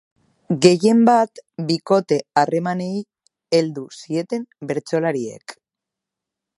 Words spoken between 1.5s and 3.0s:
bikote-harremanei